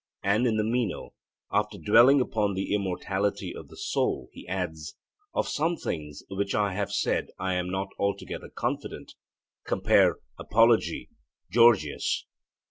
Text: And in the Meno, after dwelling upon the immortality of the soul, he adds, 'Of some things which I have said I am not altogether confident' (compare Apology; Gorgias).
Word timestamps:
And 0.23 0.47
in 0.47 0.57
the 0.57 0.63
Meno, 0.63 1.13
after 1.51 1.77
dwelling 1.77 2.21
upon 2.21 2.55
the 2.55 2.73
immortality 2.73 3.53
of 3.53 3.67
the 3.67 3.77
soul, 3.77 4.29
he 4.33 4.47
adds, 4.47 4.95
'Of 5.35 5.47
some 5.47 5.77
things 5.77 6.23
which 6.27 6.55
I 6.55 6.73
have 6.73 6.91
said 6.91 7.27
I 7.37 7.53
am 7.53 7.69
not 7.69 7.89
altogether 7.99 8.49
confident' 8.49 9.13
(compare 9.63 10.17
Apology; 10.39 11.09
Gorgias). 11.53 12.25